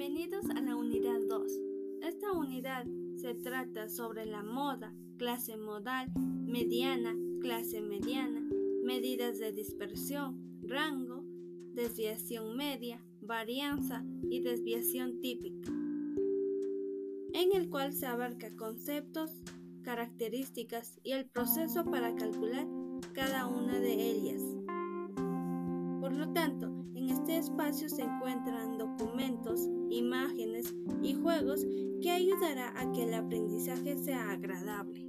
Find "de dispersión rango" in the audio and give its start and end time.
9.38-11.22